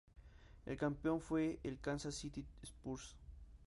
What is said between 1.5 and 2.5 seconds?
el Kansas City